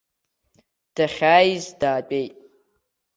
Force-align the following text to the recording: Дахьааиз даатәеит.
Дахьааиз 0.95 1.65
даатәеит. 1.79 2.33